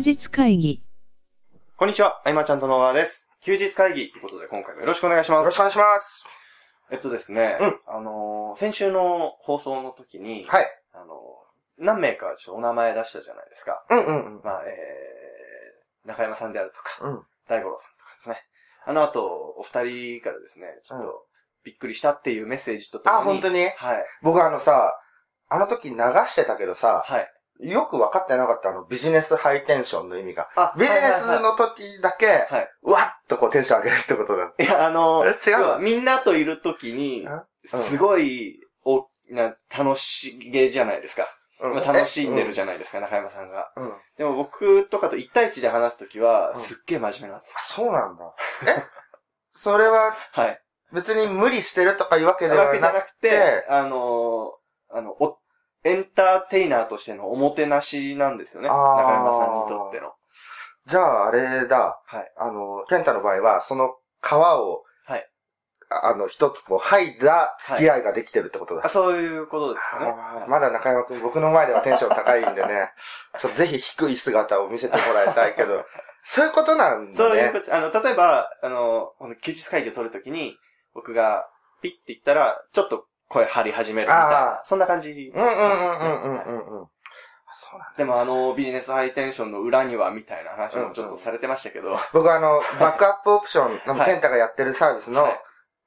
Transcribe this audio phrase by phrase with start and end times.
[0.00, 0.82] 日会議。
[1.76, 3.28] こんにちは、あいまちゃんとのわです。
[3.42, 5.40] 休日会議ということで今回もよろしくお願いします。
[5.40, 6.24] よろしくお願いします。
[6.90, 10.66] えっとですね、うんあのー先週の放送の時に、はい。
[10.92, 13.82] あのー何名かちょっとお名前出したじゃないですか。
[13.88, 14.42] うんうんうん。
[14.42, 17.22] まあ、えー、中山さんであるとか、うん。
[17.48, 18.42] 大五郎さんとかですね。
[18.86, 21.26] あの後、お二人からですね、ちょっうんと、
[21.64, 23.22] びっくりしたっていうメッセージとともに。
[23.22, 23.68] あ、本当に？
[23.68, 24.04] はい。
[24.22, 24.98] 僕あのさ、
[25.48, 27.32] あの時流してたけどさ、はい。
[27.62, 30.48] よく分かってなかったあのビジネスハイテンションの意味が。
[30.56, 32.70] あビジネスはいはいはいの時だけ、はい。
[32.82, 34.52] わっとこうテンション上げるってことだ。
[34.58, 35.30] いや、あの違
[35.76, 41.26] うみんなといる時に、うんすごい、お、な、楽しげじゃないですか。
[41.60, 43.70] うんまあ、楽しんでるじゃないですか、中山さんが。
[43.76, 43.84] うん。
[43.84, 43.92] うん。
[43.92, 47.84] あ、でも僕とかと1対1で話すときは、うんすっげえ真面目なんですよ。
[47.84, 48.34] そうなんだ。
[48.66, 48.82] え？
[49.50, 50.62] それは はい。
[50.92, 54.60] 別に無理してるとかいうわけではななくくてて、、あのー
[54.92, 55.38] あの、お、
[55.84, 58.68] エンターテイナーとしてのおもてなしなんですよね。
[58.68, 60.12] 中山さんにとっての。
[60.86, 62.32] じゃああれだ、はい。
[62.36, 65.26] あの、ケンタの場合は、その皮を、はい。
[65.90, 68.82] ああの、一つこう、剥いだ付き合いができてるってことだ。
[68.84, 70.46] あそういうことですかね。
[70.48, 72.92] まだ中山くん、僕の前ではテンション高いんでね、
[73.38, 75.84] ちょっとぜひ低い姿を見せてもらいたいけど、
[76.22, 77.60] そういうことなんだねそういうこ。
[77.60, 77.74] と。
[77.74, 80.58] あの、例えば、あの、この休日会議を取るときに、
[80.92, 81.48] 僕が
[81.80, 85.10] ピッて言ったら、ちょっと声張り始めるみたいなあ、そんな感じ。
[85.10, 86.84] うんうんうんうんうんうんうん。
[86.84, 86.88] あ
[87.54, 87.94] そうなんだ。
[87.96, 95.40] でもあの、ビジネスハイテンションの裏には、みたいな話もちょっとされてましたけど、 僕あの、バックアップオプション、あのはいケンタがやってるサービスのはい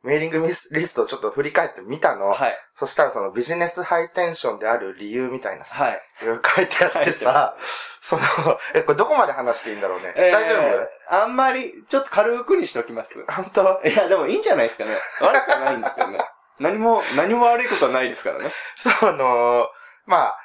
[0.03, 2.31] メーリングリスリストをちょっと振り返ってみたの。
[2.31, 2.57] はい。
[2.75, 6.01] そしたらそのビジネスハイテンションである理由みたいなさ、はい。
[6.21, 7.55] いろいろ書いてあってさ、
[8.01, 8.21] その、
[8.73, 10.11] え、これどこまで話していいんだろうね。
[10.17, 10.55] えー大丈
[11.09, 11.15] 夫？
[11.15, 13.25] あんまり、ちょっと軽くにしておきます。
[13.31, 13.81] 本当？
[13.87, 14.97] いや、でもいいんじゃないですかね。
[15.21, 16.19] 悪くはないんですけどね。
[16.63, 18.51] 何も、何も悪いことはないですからね。
[18.77, 19.67] その、
[20.05, 20.39] まあ、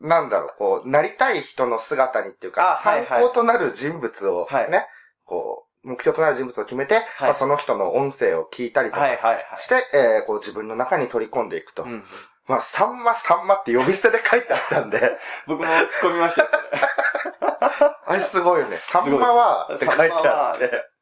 [0.00, 4.86] なんだろう、こう、なりたい人の姿にっていうか、あはいはい参考となる人物をはいね、
[5.24, 9.46] こう、目標となる人物を決めて、まあ、その人の音声を聞いたりとかはいはいはい。
[9.56, 11.84] して、えーこう自分の中に取り込んでいくと。
[11.84, 12.04] うん。
[12.46, 16.48] まあ、さんまさんまって呼び捨てで書いてあったんで、 僕も突っ込みましたよ。
[18.06, 18.78] あれすごいよね。
[18.80, 20.95] さんまはって書いてあって。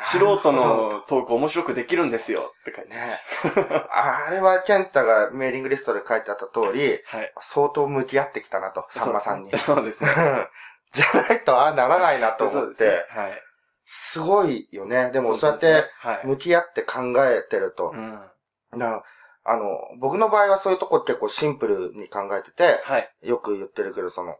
[0.00, 7.32] 素人のトーク面白くできるんですよって書いてねあれはケンタがメーリングリストで書いてあった通り、はい。
[7.40, 9.56] 相当向き合ってきたなと、さんまさんに。
[9.56, 10.08] そうですね。
[10.92, 13.42] じゃないと、ああならないなと思って、ねはい。
[13.84, 15.10] すごいよね。
[15.10, 16.26] でもそうやって、はい。
[16.26, 17.96] 向き合って考えてるとう。
[17.96, 18.30] ん。
[18.72, 19.02] な
[19.44, 23.10] あの、僕の場合はそういうとこ結構シンプルに考えてて、はい。
[23.22, 24.36] よく言ってるけど、その、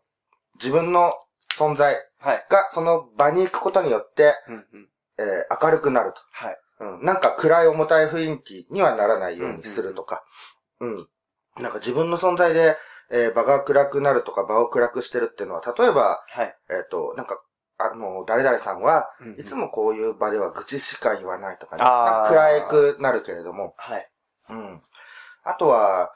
[0.56, 1.14] 自分の
[1.56, 2.46] 存在はい。
[2.48, 4.88] がその場に行くことによって、うんうん。
[5.22, 6.20] えー明るくなると。
[6.32, 6.58] はい。
[6.80, 7.04] うん。
[7.04, 10.24] なんか暗い重たい雰囲気にはならないようにするとか。
[10.80, 11.08] うん。
[11.58, 12.76] なんか自分の存在で、
[13.10, 16.56] えー場が暗くなるとか場を暗くしてるっていうのは、例えば、はい。
[16.70, 17.42] えっ、と、なんか、
[17.78, 21.82] あの、誰々さんは、うんうんいつもこういう場では愚痴しか言わないとかね。
[21.84, 23.74] あーなんか暗くなるけれども。
[23.76, 24.10] はい。
[24.50, 24.82] うん。
[25.44, 26.12] あとは、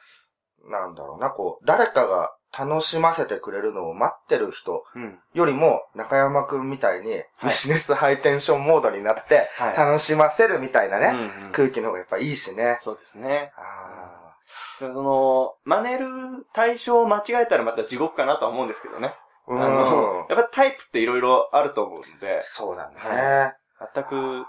[0.65, 5.19] なんだろうな、こう、誰かが楽しませてくれるのを待ってる人うん。
[5.35, 9.77] よりも、中山くんみたいに、ビジネスハイテンションモードになって、はい。
[9.77, 12.79] 楽しませるみたいなね、うんうん空気の方がやっぱいいしね。
[12.81, 13.53] そうですね。
[13.57, 14.35] あ
[14.79, 19.15] その、真似る対象を間違えたらまた地獄かなとは思うんですけどね。
[19.49, 20.35] ーあのうん、。
[20.35, 22.97] やっぱタイプっていろいろあると思うんで、そうだね。
[22.97, 23.55] は
[23.95, 24.45] 全く、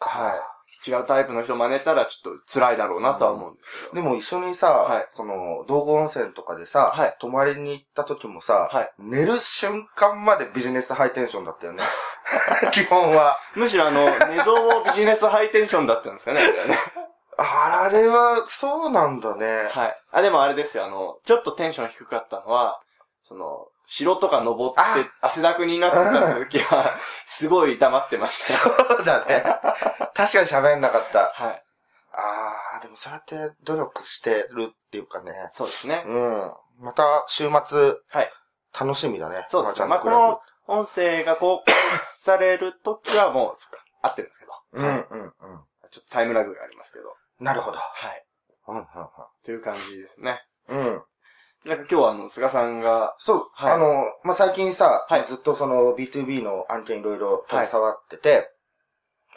[0.00, 0.59] はい。
[0.86, 4.02] 違うタイプの人を真似たらちょっと辛いだろうなとは思うんですけど。
[4.02, 11.82] でも一緒にさ、はいその、道後温泉とかでさ、はい泊まりに行った時もさ、はい寝る瞬間までビジネスハイテンションだったよね。
[12.72, 13.36] 基本は。
[13.54, 16.78] むしろあの、寝相もビジネスハイテンションだったんですかね、あれはね。
[17.36, 19.68] あれは、そうなんだね。
[19.70, 19.96] はい。
[20.12, 22.80] あ、でもあれですよ、あの、ちょっとテンション低かったのは、
[23.22, 26.94] その、城とか登って汗だくになってた時は、
[27.26, 28.76] すごい黙ってましたよ。
[28.88, 29.42] そうだね。
[30.14, 31.32] 確かに喋んなかった。
[31.34, 31.64] はい。
[32.12, 35.48] ああ、でもそうやって努力してるっていうかね。
[35.50, 36.04] そうですね。
[36.06, 36.54] うん。
[36.78, 38.32] また、週末、はい。
[38.78, 39.44] 楽しみだね。
[39.48, 39.86] そうですね。
[39.86, 41.74] まあ、この音声が公開
[42.14, 43.56] される時はもう、
[44.02, 44.52] 合ってるんですけど。
[44.74, 45.32] うん、はいうん、うん。
[45.90, 47.16] ちょっとタイムラグがありますけど。
[47.40, 47.78] なるほど。
[47.78, 48.24] はい。
[48.68, 48.86] うん、うん、
[49.42, 50.46] という感じですね。
[50.68, 51.04] うん。
[51.64, 51.70] うん。
[51.70, 58.50] なんか今日はあの、菅さんが、そう、はいあの、まあ、最近さ、はいまあずっとその B2B の案件いろいろ携わってて、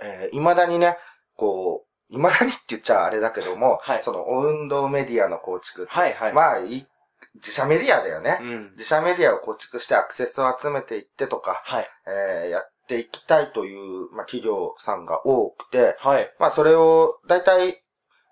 [0.02, 0.98] えー未だにね、
[1.36, 6.34] こう、未だにって言っちゃあれだけども、はいその運動メディアの構築はいはい。
[6.34, 6.88] まあいい、
[7.36, 8.38] 自社メディアだよね。
[8.42, 8.72] うん。
[8.74, 11.88] 自社メディアを構築してアクセスを集めていってとか、はい。
[12.08, 16.30] えーやっていきたいという、まあ、企業さんが多くて、はい。
[16.38, 17.78] まあ、それを、だいたい、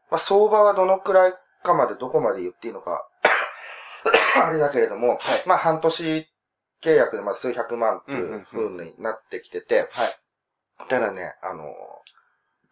[0.10, 1.34] まあ、相場はどのくらい
[1.64, 3.08] かまでどこまで言っていいのか、
[4.36, 6.28] あれだけれども、はいまあ、半年
[6.84, 10.16] 契約でまあ数百万っていう風になってきてて、はい。
[10.90, 11.66] ただね、あの、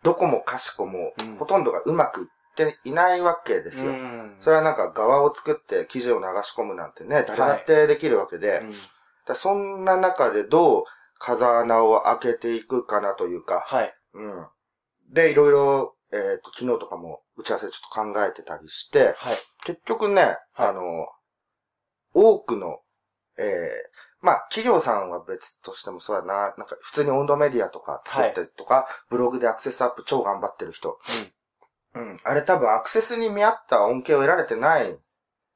[0.03, 3.91] どこもかしこもうん、ほとんどがうまくいっていないわけですよ。
[3.91, 8.73] んそれはなんか側を作って記事を流し込むなんてね、誰だってできるわけで、うん
[9.29, 10.83] だそんな中でどう
[11.19, 13.93] 風穴を開けていくかなというか、はい。
[14.13, 14.47] うん。
[15.13, 19.37] で、いろいろ、えっ、と、昨日とかも打ち合わせちょっと考えてたりして、はい。
[19.63, 20.37] 結局ね、はい
[20.69, 21.07] あの、
[22.13, 22.81] 多くの、
[23.37, 23.45] えー
[24.21, 30.99] まあ、企業さんは別としてもそうだな、なんか普通に温度メディアとか作ったりとか、ブログでアクセスアップ超頑張ってる人。
[31.95, 32.19] うん。
[32.23, 34.97] あれ多分アクセスに見合った恩恵を得られてない。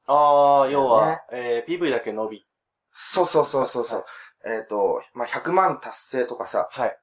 [0.06, 2.46] ああ、要は、ねえー、PV だけ伸び。
[2.90, 4.04] そうそうそうそうそう。
[4.46, 6.98] えっ、と、まあ、100万達成とかさ、はい。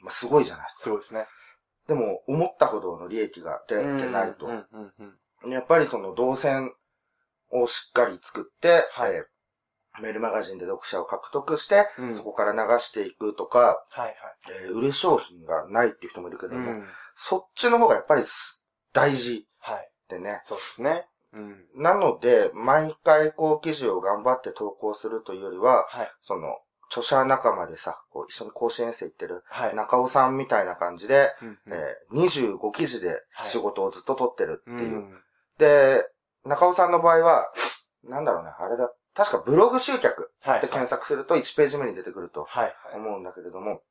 [0.00, 0.82] まあ、すごいじゃないですか。
[0.84, 1.26] すごいですね。
[1.86, 4.52] でも、思ったほどの利益が出てないとうん。
[4.52, 5.14] うんうん
[5.44, 5.52] うん。
[5.52, 6.72] やっぱりその動線
[7.50, 9.24] をしっかり作って、はいえー
[10.00, 14.14] メールマガジンで読者を獲得して、うんそこから流していくとか、はいはい。
[14.64, 16.86] えー売れ商品がないっていう人もいるけども、うん。
[17.16, 18.62] そっちの方がやっぱりす
[18.92, 19.90] 大事はい。
[20.08, 20.40] でね。
[20.44, 21.06] そうですね。
[21.32, 21.66] うん。
[21.74, 26.12] なので、毎回こう記事を頑張って投稿するというよりは、はい。
[26.22, 26.58] その、
[26.90, 29.74] 著者仲間でさ、こう一緒に甲子園生行ってるはい。
[29.74, 34.94] 中尾さんみたいな感じで、うんうんえー25記事で仕事をずっと取ってるっていう。
[34.94, 35.22] うん
[35.58, 36.08] で、
[36.44, 37.52] 中尾さんの場合は、
[38.04, 40.60] なんだろうね、あれだ、確かブログ集客はい。
[40.60, 42.46] で検索すると1ページ目に出てくると。
[42.94, 43.82] 思うんだけれども、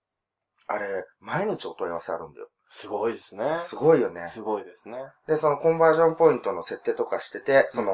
[0.67, 2.49] あれ、毎日お問い合わせあるんだよ。
[2.69, 3.57] すごいですね。
[3.59, 4.27] すごいよね。
[4.29, 4.97] すごいですね。
[5.27, 7.93] で、そのコンバージョンポイントの設定とかしてて、その、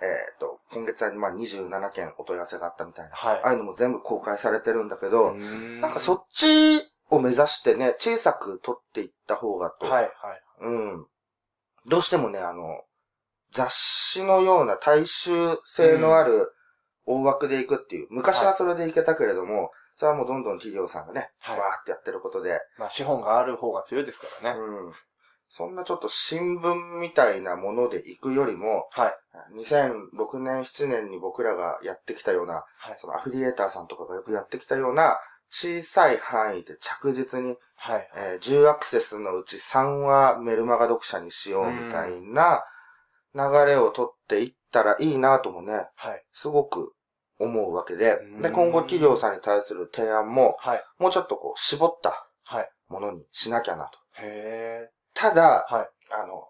[0.00, 3.14] えっ、と、今月はまあ27件お問い合わせがあったみたいな。
[3.14, 6.80] はいああいうのも全部公開されてるんだけど、ななんかそっち
[7.10, 9.86] を目指してね、小さく取っていった方がと。
[9.86, 10.12] はいはい。
[10.60, 11.06] うん。
[11.86, 12.82] どうしてもね、あの、
[13.52, 15.32] 雑誌のような大衆
[15.64, 16.52] 性のある
[17.06, 24.58] 大枠でいくっていう、昔はそれでいけたけれども、それはもうどんどん企業さんがね、はいわーってやってることで、まあ資本がある方が強いですからね。
[24.58, 24.92] うん。
[25.48, 29.14] そんなちょっと新聞みたいなもので行くよりも、はい。
[29.54, 32.96] 2006年、7年に僕らがやってきたような、はい。
[32.98, 35.18] そのアフィリエーターさんとかがよくやってきたような、
[35.50, 38.10] 小さい範囲で着実に、はい。
[38.16, 42.64] えー10アクセスのうち3はメルマガ読者にしようみたいな
[43.34, 46.22] 流れを取っていったらいいなともね、はい。
[46.32, 46.94] すごく
[47.38, 50.84] 思うわけでうん、で、今後企業さんに対する提案も、はい。
[50.98, 52.70] もうちょっとこう、絞ったはい。
[52.88, 53.98] ものにしなきゃなと。
[54.18, 54.90] へえ。
[55.14, 55.88] ただ、はい。
[56.12, 56.44] あの、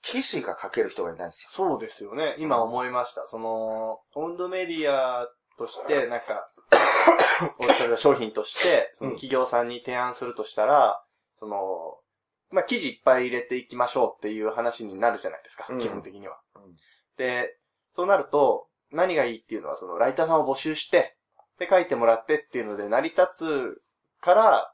[0.00, 1.48] 記事が書ける人がいないんですよ。
[1.50, 2.34] そうですよね。
[2.38, 3.26] 今思いました。
[3.26, 5.26] その、温度メディア
[5.58, 6.48] として、なんか、
[7.96, 11.02] 商品として、そのうん企業さんに提案するとしたら、
[11.38, 11.56] その、
[12.52, 15.78] まあ、記事いっぱい入れていきましょうっていう話になるじゃないですか、うん。
[15.78, 16.38] 基本的には。
[16.56, 16.76] うん。
[17.16, 17.56] で、
[17.96, 21.16] そうなると、何がいいっていうのは、その、ライターさんを募集して、
[21.58, 23.82] で、書いてもらってっていうので、成り立つ
[24.20, 24.72] から、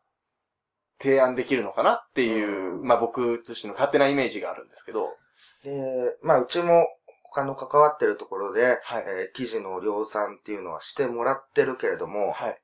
[1.01, 5.17] 提案できるのかなっていう、まあ、僕としての勝手なイメージがあるんですけど、
[5.63, 6.87] で、まあ、うちも
[7.33, 9.05] 他の関わってるところで、はい。
[9.07, 12.61] えー記事の量産っていうのはしてもらってるけれども、はい。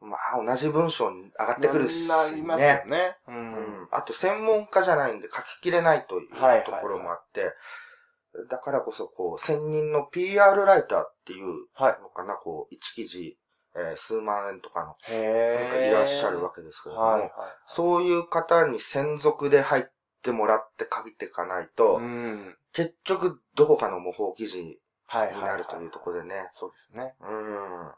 [0.00, 2.82] まあ、同じ文章に上がってくるし、なりますよね。
[2.86, 3.16] ね。
[3.26, 3.32] う。
[3.32, 3.52] うん
[3.84, 3.88] ん。
[3.90, 7.52] あと、専門家じゃないんで書ききれないというはいはいところもあって、
[8.48, 11.98] だからこそ、こう、専任の PR ライターっていうはい。
[12.00, 13.38] のかな、こう、1記事、
[13.74, 17.30] えー数万円とかの、へなんかいらっしゃるわけですけれども、はいはい。
[17.66, 19.84] そういう方に専属で入っ
[20.22, 22.56] てもらって書いていかないと、うん。
[22.72, 25.36] 結局、どこかの模倣記事はいはい。
[25.36, 26.48] になるというところでね。
[26.52, 27.14] そうですね。
[27.20, 27.92] うん。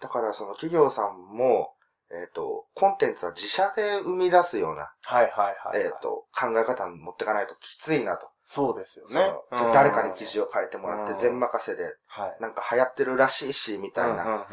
[0.00, 1.74] だからその企業さんも、
[2.10, 8.28] えっ、ー、と、コンテンツは自社で生み出すような、はいはいはい、はい、えっ、ー、と、考え方に持っていかないときついなと。
[8.44, 9.34] そうですよね。
[9.52, 14.24] うん、誰かに記事を書いてもらって、全任せで、はい、なんか流行ってるらしいし、みたいな。
[14.26, 14.40] うん。
[14.40, 14.44] っ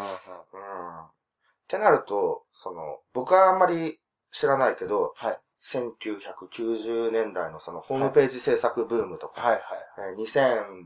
[1.68, 4.00] てなると、その、僕はあんまり
[4.32, 9.52] 知らないけど、はい、1990年代のそのホームページ制作ブームとか、はい
[9.96, 10.86] はいはい、2000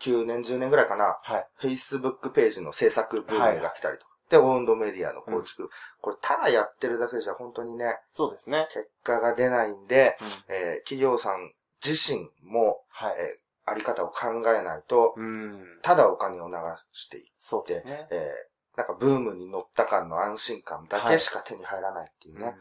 [0.00, 4.14] 9年、10年ぐらいかな、はい、Facebook ページの制作ブームが来たりとか。
[4.30, 5.64] で、オウンドメディアの構築。
[5.64, 5.68] うん、
[6.00, 7.98] これ、ただやってるだけじゃ本当にね。
[8.12, 8.68] そうですね。
[8.72, 10.16] 結果が出ないんで、
[10.48, 11.52] うん、えー、企業さん
[11.84, 16.54] 自身も、はい、えー、あり方を考えないと、うん、ただお金を流
[16.92, 18.08] していって、そうですね。
[18.10, 22.54] えー、なんかブームに乗った感の安心感だけしか手に入らないっていうね、はい、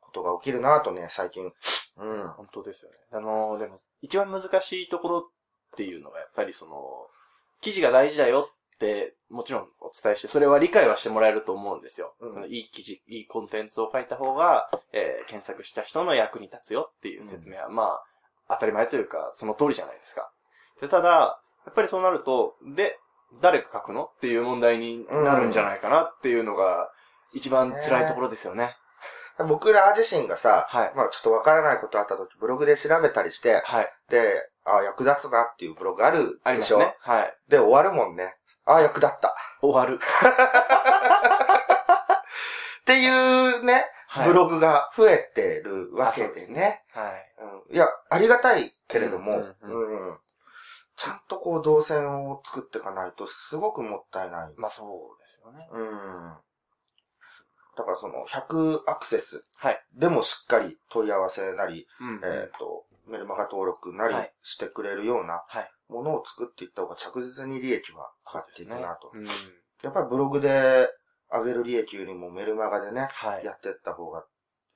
[0.00, 1.52] ことが起きるなとね、最近。
[1.98, 2.28] うん。
[2.28, 2.96] 本当ですよね。
[3.12, 5.30] あのー、でも、一番難しいところ
[5.72, 7.06] っていうのが、やっぱりその、
[7.60, 12.14] 記事が大事だよって、もちろんお伝えして、それは理解はしてもらえると思うんですよ。
[12.20, 20.30] うんいい記事、いいコンテンツを書いた方が、えー検索した人の役に立つよっていう説明は、まあ、当たり前というか、その通りじゃないですか。
[20.80, 22.98] で、ただ、やっぱりそうなると、で、
[23.40, 26.90] 誰が書くのっていう問題になるんじゃないかなっていうのが、
[27.32, 28.76] 一番辛いところですよね。
[29.48, 33.92] 僕ら自身がさ、はいまあちょっとわからないことあった時、ブログで調べたりして、はい。
[34.10, 36.78] で、ああ、役立つなっていうブログあるでしょ？
[36.78, 36.96] ね。
[37.00, 37.36] はい。
[37.48, 38.36] で、終わるもんね。
[38.64, 39.34] ああ、役立った。
[39.60, 39.98] 終わる。
[42.82, 43.08] ってい
[43.60, 46.84] うね、はいブログが増えてるわけでね。
[46.92, 47.34] はい。
[47.70, 50.18] うんいや、ありがたいけれども、ううん
[50.96, 54.52] ちゃんとこう動線を作っていかないとすごくもったいない。
[54.56, 55.66] まあそうですよね。
[55.72, 56.36] うん。
[57.74, 59.82] だからその100アクセスはい。
[59.94, 62.20] でもしっかり問い合わせなり、うん。
[62.22, 65.70] えっ、と、メルマガ登録なりはいしてくれるようなはい。
[65.88, 69.10] ものを作っていった方が着実に利益はかかっていくなと。
[69.14, 69.26] うん。
[69.82, 70.88] やっぱりブログで
[71.30, 73.44] 上げる利益よりもメルマガでね、はい。
[73.44, 74.24] やっていった方が、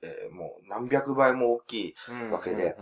[0.03, 1.95] えーもう何百倍も大きい。
[2.09, 2.75] うんわけで。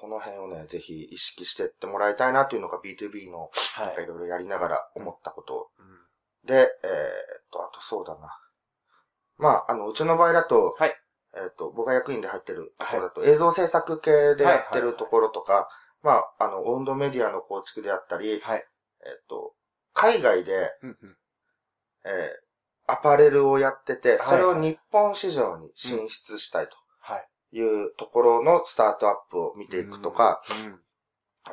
[0.00, 5.70] この辺をね、ぜひ意識していってもらいたいなというのが B2B のはいいろいろやりながら思ったこと。
[5.78, 5.98] うん
[6.44, 8.38] で、えーっと、あとそうだな。
[9.36, 10.96] まあ、あの、うちの場合だと、はい。
[11.36, 15.68] えーっと、僕が役員で入ってるところだと、映像制作系でやってるところとか、
[16.02, 18.64] まあ、あの、温度メディアの構築であったり、はい。
[19.04, 19.54] えーっと、
[19.92, 21.16] 海外で、うんうん。
[22.04, 22.48] えー
[22.90, 24.18] アパレルをやってて、い。
[24.22, 26.68] それを日本市場に進出したい
[27.00, 27.28] はい。
[27.50, 30.80] というところのスタートアップを見ていくとか、うん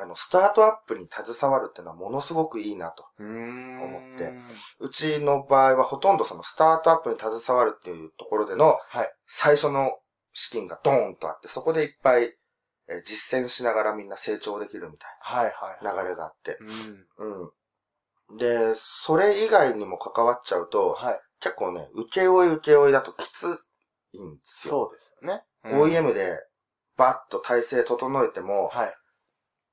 [0.00, 3.06] あの、スタートアップに携わるっていうのはものすごくいいなと。
[3.18, 3.82] うん。
[3.82, 4.34] 思って
[4.80, 9.12] うちの場合はほとんどそのスタートアップに携わるっていうところでのはい。
[9.26, 9.90] 最初の
[10.32, 12.34] 資金がドーンとあって、そこでいっぱい
[12.88, 15.46] えー実践しながらみんな成長できるみたは
[15.80, 16.58] いな流れがあって。
[18.38, 21.20] で、それ以外にも関わっちゃうと、はい。
[21.40, 23.44] 結構ね、請負い請負いだときつ
[24.12, 24.88] いんですよ。
[24.88, 25.42] そうですよね。
[25.64, 26.38] うん OEM で
[26.96, 28.94] バッと体制整えても、はい。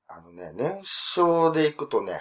[0.08, 2.20] あのね、年商でいくとね、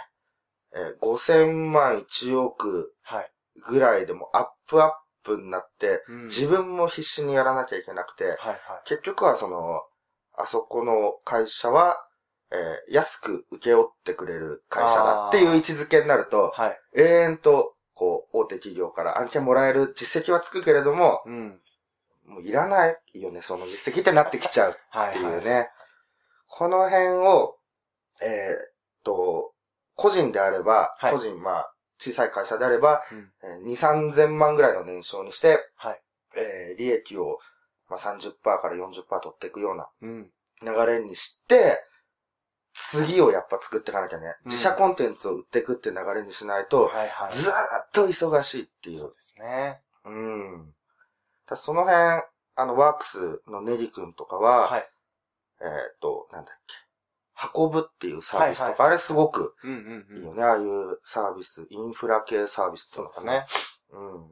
[0.74, 3.32] えー5000万1億はい。
[3.68, 4.92] ぐらいでもアップアッ
[5.24, 8.60] プになって、うん自分も必死にやらなきゃいけなくて、はいはい。
[8.86, 9.82] 結局はその、
[10.36, 11.96] あそこの会社は、
[12.52, 16.80] えー安く請け負ってくれる会社だっていう位置づけになると、はい。
[16.96, 21.60] 永遠と、こう、大手企業から案件もらえる実績はつくけれども、うん。
[22.26, 24.74] もういらないよね、その実績ってなってきちゃうっ
[25.12, 25.46] ていうはいはい。
[25.46, 25.70] ね。
[26.48, 27.56] この辺を、
[28.24, 29.54] えーっと、
[29.96, 36.02] 個人であれば、はい個人、まあ、小さい会社であれば、うんえー2、3000万ぐらいの年商にして、はい。
[36.36, 37.40] えー利益を、
[37.90, 40.32] まあ、30%から40%取っていくようなうん。
[40.64, 41.78] 流れにして、
[42.74, 44.36] 次をやっぱ作っていかなきゃね。
[44.46, 47.34] うん自社コンテンツを売っていくって流れにしないと、はいはい。
[47.34, 49.12] ずーっと忙しいっていうそう。
[49.14, 49.82] ですね。
[50.06, 50.74] うん。
[51.48, 52.24] だその辺、
[52.56, 54.90] あの、ワークスのネリ君とかは、はい。
[55.62, 56.76] えーっと、なんだっけ。
[57.54, 60.18] 運ぶっていうサービスとか、はいはいあれすごくうんうんうん。
[60.18, 60.44] いいよね。
[60.44, 63.46] ああいうサービス、インフラ系サービスっていうのかな。
[63.90, 64.16] そうね。
[64.16, 64.32] うん。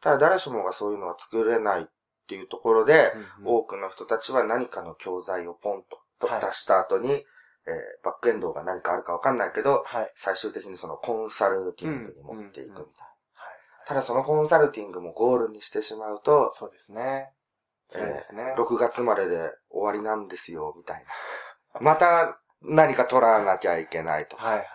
[0.00, 1.86] ただ誰しもがそういうのは作れないっ
[2.28, 5.82] ていうところで、うんうん多くの人たちは何かの教材をポン
[6.20, 7.24] とはい出した後に、えー
[8.04, 10.12] バックエンドが何かあるかわかんないけど、はい。
[10.16, 12.74] 最終的にそのコンサルティングに持っていくみたいな。
[12.74, 12.88] うんうんはい。
[13.86, 17.32] ただそのコンサルティングもゴールにしてしまうと、そうですね。
[17.90, 18.54] 辛いですね。
[18.56, 21.04] 6月までで終わりなんですよ、みたい
[21.74, 21.80] な。
[21.80, 24.44] また何か取らなきゃいけないとか。
[24.44, 24.66] はいはい。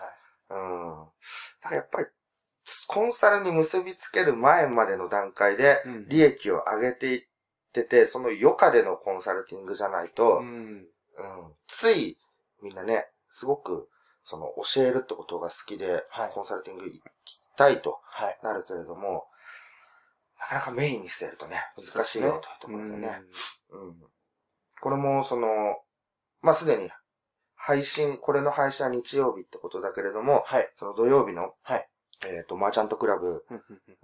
[0.50, 1.06] うん。
[1.60, 2.06] だからやっぱり、
[2.88, 7.22] コンサルに結びつける前までの段階でうん利益を上げていっ
[7.72, 10.86] てて、その余暇でのコンサルティングじゃないと、ううん、ん。
[11.66, 12.18] つい
[12.62, 13.88] みんなね、すごく、
[14.26, 16.92] その教えるってことが好きで、はいコンサルティング行
[17.24, 18.38] きたいとはい。
[18.42, 19.26] なるけれども、
[20.40, 23.20] なかなかメインに据えるとね、難しいよというところでね。
[23.70, 23.96] うん。
[24.80, 25.48] これも、その、
[26.40, 26.90] まあ、すでに、
[27.66, 30.68] 配信、これの配信は日曜日ってことだけれども、はい。
[30.76, 31.88] その土曜日の、はい
[32.26, 33.44] えっ、と、マーチャントクラブ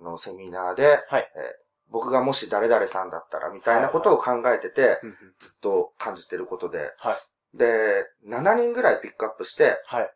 [0.02, 7.19] のセミナーで、はいえー僕がもし誰々さんだったらみたいなことを考えてて、うんうんずっと感じてることで、は
[7.55, 7.59] い。
[7.59, 10.11] で、7人ぐらいピックアップして、はい。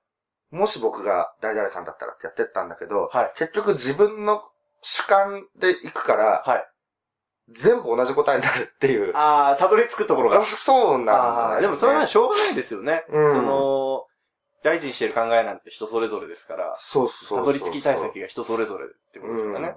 [0.52, 3.32] もし僕が誰々さんだったらってやってったんだけど、はい。
[3.36, 4.44] 結局自分の
[4.82, 6.66] 主観で行くから、はい。
[7.50, 9.14] 全部同じ答えになるっていう。
[9.14, 10.46] ああ、たどり着くところがあ。
[10.46, 11.62] そうなんだ、ね。
[11.62, 13.04] でもそれはしょうがないですよね。
[13.08, 14.06] うんその、
[14.62, 19.68] 大事にしてる考えなんて人それぞれですから、そうそうそうたどり着きたい先が人それぞれってことですからね。
[19.68, 19.74] うん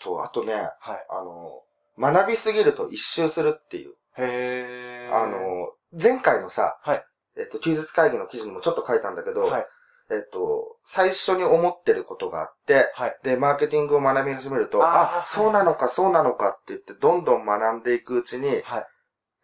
[0.00, 1.06] そう、あとね、はい。
[1.10, 1.62] あの、
[1.98, 3.90] 学びすぎると一周するっていう。
[4.16, 5.10] へえ。
[5.12, 7.04] あ、の、前回のさ、はい
[7.36, 9.66] えっと、休日会議の記事にもちょっと書いたんだけど、はい。
[10.10, 13.16] えっと、最初に思ってることがあって、はい。
[13.22, 18.86] で、マーケティングを学び始めると、ああーそうなのか、そうなのかって言って、どんどん学んでいくうちに、はい。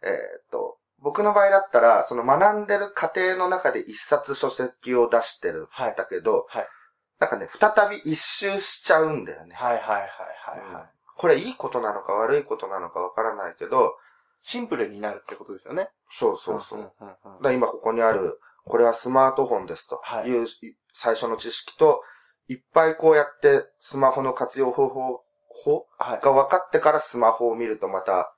[0.03, 5.95] えっと、僕の場合だったら、その学んでる過程の中で一冊書籍を出してるんはい。
[5.95, 6.67] だけど、はい。
[7.19, 9.55] なんかね、再び一周しちゃうんだよね。
[9.55, 10.85] はいはいはいはいはい。
[11.15, 13.95] これいいことなのか悪いことなのかわからないけど、
[14.41, 15.89] シンプルになるってことですよね。
[16.09, 16.79] そうそうそう。
[16.79, 20.47] んだかんうんうんら今ここにある、これはスマートフォンですとはいいう
[20.93, 22.01] 最初の知識と、
[22.47, 25.21] いっぱいこうやってスマホの活用方法。
[26.21, 28.35] が分かってからスマホを見るとまた、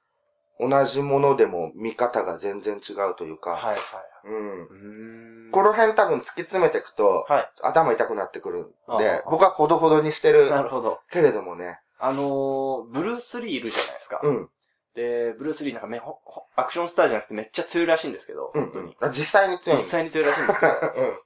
[0.60, 3.78] 同じものでも見方が全然違うというか、はいはい。
[4.26, 4.64] うん。
[4.64, 5.52] うーん。
[5.52, 7.52] この辺多分突き詰めていくと、はい。
[7.64, 11.00] 頭痛くなってくるんあであ、僕はほどほどにしてるなるほど。
[11.10, 14.20] けれどもね、あのー、ブルース・リーいるじゃないですか。
[14.24, 14.50] うん、
[14.98, 18.98] で、ブルース・リーなんかめほほアクションスターじゃなくてめっちゃ強いらしいんですけど、うん、本当に。
[19.00, 19.12] うん。
[19.12, 21.20] 実際に強い実際に強いらしいんですけど、 うん。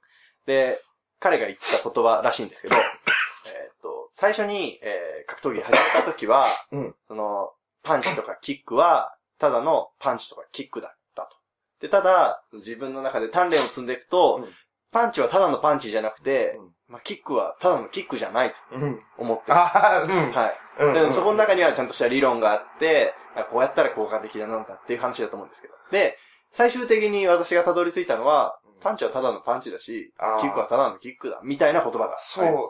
[0.45, 0.81] で、
[1.21, 2.75] 彼が言ってた言葉らしいんですけど、
[3.47, 11.37] えーっと、最初に、えー格闘技始めた時は、うんその、パンチとかキックは、ただのパンチとかキックだったと。
[11.79, 14.53] で、ただ、自分の中で鍛錬を積んでいくと、うん
[14.91, 18.99] パンチはただのパンチじゃなくて、うんまあ、キックはただのキックじゃないとうん。
[19.17, 19.57] 思ってる。
[19.57, 20.31] ああ、うん。
[20.31, 20.83] はい。
[20.83, 25.73] うんでもそこの中にはちゃんとした理論があって、あこうやったら効果的だなんだっていう話だと思うんですけど。
[25.91, 26.17] で、
[26.51, 32.15] 最終的に私がたどり着いたのはうん、パンチはただのパンチだしキックはただのキックだ、みたいな言葉が。
[32.19, 32.65] そうなんだよ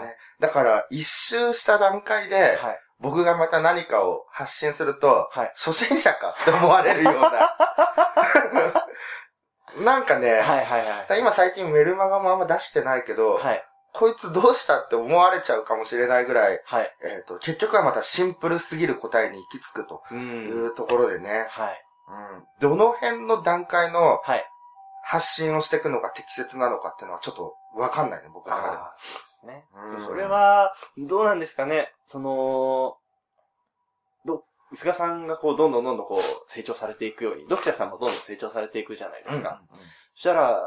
[0.00, 0.06] ね。
[0.06, 2.78] はいだから、一周した段階で、はい。
[3.00, 5.52] 僕がまた何かを発信すると、はい。
[5.54, 7.56] 初心者かって思われるような。
[9.84, 11.20] なんかね、はいはいはい。
[11.20, 13.64] 今最近メルマガもあんま出してないけど、はい。
[13.92, 16.96] こいつどうしたって思われちゃうかもしれないぐらい、はい。
[17.02, 20.14] えっ、と、結局はまたシンプルすぎる答えに行き着くとう。
[20.14, 21.84] いうんところでね、はい。
[22.08, 22.44] うん。
[22.60, 24.46] どの辺の段階のはい。
[25.10, 28.82] 発信をしていくのが適切なのかっていうのはちょっとわかんないね、僕の中でも。
[28.82, 30.00] ああ、そうですねうん。
[30.02, 31.90] それは、どうなんですかね。
[32.04, 32.98] その、ど、
[34.74, 39.62] 菅さんがこう、どんどんどんどんこう、成長されていくように、読者さんもどんどん成長されていくじゃないですか。
[40.14, 40.60] そしたら、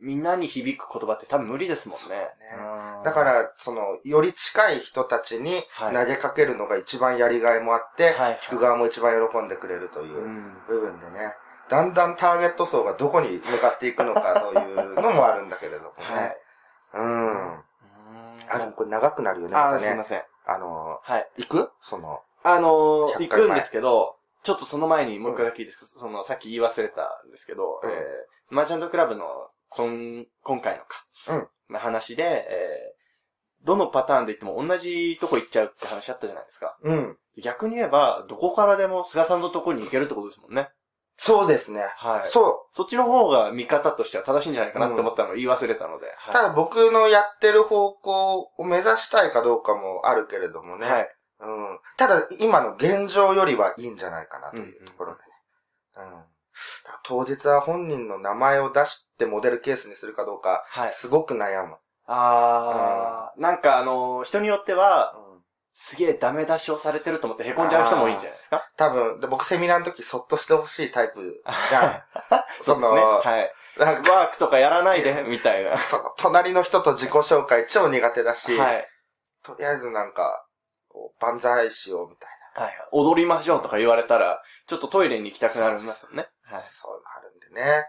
[0.00, 2.08] みんなに響く言葉って多分無理ですもんね。
[2.08, 2.30] だね
[2.96, 11.34] うんだから、その、より近い人たちにはい投げかけるのが一番やりがいもあって、はい聞く側も一番喜んでくれるといううん部分でね、
[11.68, 16.04] だんだんターゲット層がどこに向かっていくのかというのもあるんだけれどもね。
[16.06, 16.36] はい。
[16.94, 17.54] うん。
[17.54, 17.64] うん
[18.48, 19.80] あ、でもこれ長くなるよね、あね。
[19.80, 20.22] すいません。
[20.46, 21.28] あのはい。
[21.38, 21.72] ー、行く？
[21.80, 27.96] その、あのー、100行くんですけど、ちょっとその前にもう一回だけいいですか、その、さっき言い忘れたんですけど、うんえー、
[28.50, 29.26] マーチャントクラブの、
[29.70, 36.76] 今、今回のか、うんまあ話で、えー、どのパターンで言っても同じとこ行っちゃうって話あったじゃないですか。
[36.82, 37.16] うん。
[37.42, 40.70] 逆に言えば、どこからでも菅さんのとこに行けるってことですもんね。
[41.16, 41.82] そうですね。
[41.96, 42.28] はい。
[42.28, 46.06] そそっちの方が見方としては正しいんじゃないかなって思ったのを言い忘れたので。
[46.06, 46.08] う。
[46.16, 50.86] はいただ僕のやってる方向を目指したいかどうかもあるけれどもね。
[50.86, 51.16] はい。
[51.40, 51.80] うん。
[51.96, 55.28] ただ、今の現状よりはいいんじゃないかなというところでね。
[55.96, 56.04] うん。
[56.04, 60.88] だから当日は本人の名前を出してモデルケースにするかどうか、はい。
[60.90, 61.76] すごく悩む。
[62.06, 65.30] あー、なんかあのー、人によっては、うん
[65.72, 68.68] すげえダメ出しをさてると思って凹んじゃう人もいいんじゃないですか？
[68.76, 72.02] 多分、で僕セミナーの時そっとしてほしいタイプじゃん。
[72.60, 73.00] そのそね。
[73.00, 73.54] はい。
[73.78, 75.78] なんか、ワークとかやらないで、みたいな。
[75.78, 78.88] その隣の人と自己紹介超苦手だし、はい。
[79.42, 80.46] とりあえずなんか、
[80.90, 82.72] こう万歳しようみたいはい。
[82.92, 86.28] 踊りましょうとか言われたら、ちょっとトイレに行きたくなりますよね。
[86.50, 86.56] な。
[86.56, 86.62] はい。
[86.62, 87.86] そういうのあるんでね。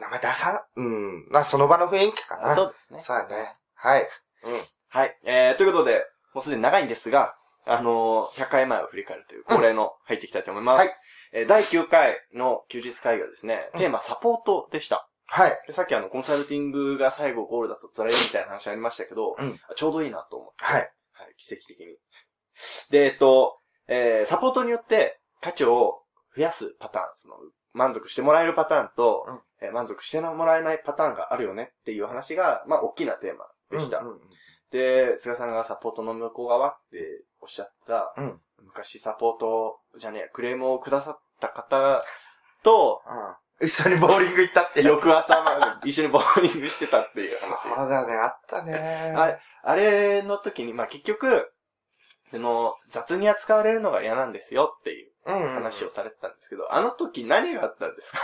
[0.00, 1.28] 名前出さん、うん。
[1.30, 2.54] まあその場の雰囲気かな。
[2.54, 3.00] そうですね。
[3.00, 3.56] そうだね。
[3.74, 4.08] はい。
[4.44, 4.60] うん。
[4.88, 5.18] はい。
[5.24, 7.34] えー、ということで、もうすでに長いんですが、
[7.66, 10.78] あのー、100回前を振り返るという恒例の入っていきたいと思います。
[10.78, 10.90] はい
[11.32, 15.08] えー第9回の休日会議はですね、うんテーマサポートでした。
[15.26, 15.60] はい。
[15.66, 20.64] でさっきあの、コンサルティングが最後ゴールだと辛いみたいな話ありましたけど、うんちょうどいいなと思って。
[20.64, 20.90] はい。
[21.38, 21.96] はい、奇跡的に。
[22.90, 26.02] で、えっと、えー、サポートによって価値を
[26.36, 27.36] 増やすパターン、その、
[27.72, 33.46] 満足してもらえるパターンと、うんえー満足してもらえないパターンがあるよねっていう話が、まあ、大きなテーマ
[33.76, 33.98] でした。
[33.98, 34.20] うんうんうん
[34.70, 42.02] で、菅さんがサポートの向こう側っておっしゃった、うん昔サポートじゃねえ、クレームをくださった方
[42.62, 43.34] と、うん。
[43.60, 47.86] 一緒にボーリング行ったってやつ翌朝まで一緒にボーリングしてたっていうそ話。
[47.86, 49.14] うだね、あったね。
[49.16, 51.50] あれ、あれの時に、まあ、結局、
[52.30, 55.48] その、雑に扱われるのが嫌なんですよっていううんうん。
[55.48, 58.18] 話をされてたんですけど、あの時何があったんですか？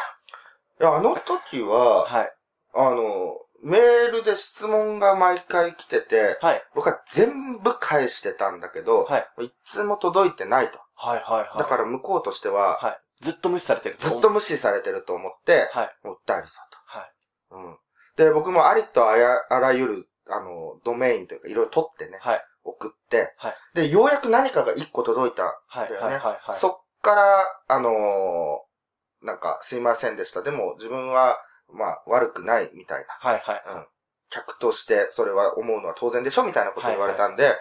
[0.81, 2.33] いや、あの時は、はい。
[2.75, 6.63] あの、メールで質問が毎回来てて、はい。
[6.75, 9.47] 僕は全部返してたんだけど、はい。
[9.47, 10.79] いつも届いてないと。
[10.97, 11.59] はいはいはい。
[11.59, 13.01] だから向こうとしては、はい。
[13.25, 15.91] ずっと無視されてるずっと無視されてると思って、はい。
[16.05, 16.53] 訴えるぞ
[16.87, 17.13] はい。
[17.51, 17.57] と。
[17.57, 17.79] うん。
[18.17, 22.45] で、僕もありとあやあらゆる、あの、ドメインというか、いろいろ取ってね、はい。
[22.63, 25.89] 送って、はいで、ようやく何かが一個届いたんはい。
[25.89, 26.15] だよね。
[26.17, 26.23] はい。
[26.23, 26.39] はい。
[26.43, 26.59] はい。
[26.59, 30.43] そっから、あのーなんか、すいませんでした。
[30.43, 31.39] でも、自分は、
[31.73, 33.63] まあ、悪くない、みたいはいはい。
[33.67, 33.73] な。
[33.73, 33.87] うん。
[34.29, 37.57] 客として、それは思うのは当然でしょみたいなこと言われたんで、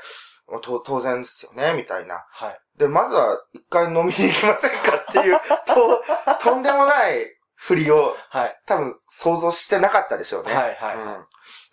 [0.50, 2.26] まあと当然ですよね、みたいな。
[2.30, 2.60] はい。
[2.78, 6.04] で、まずは、一回飲みに行きませんかっていう、 と、
[6.42, 8.60] とんでもない振りを、はい。
[8.66, 10.54] 多分、想像してなかったでしょうね。
[10.54, 11.00] はいはいう